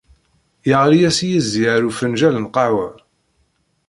[0.69, 2.87] Yeɣli-as yizi ar ufenǧal n lqahwa.